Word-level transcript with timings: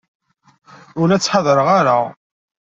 Ur 0.99 1.07
la 1.07 1.17
ttḥadareɣ 1.19 1.67
ara. 1.79 1.97